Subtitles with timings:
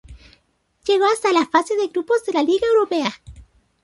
[0.87, 3.11] Llegó hasta la fase de grupos de la Liga Europea.